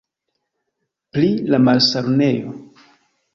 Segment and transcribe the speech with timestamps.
[1.17, 2.57] Pri la malsanulejo.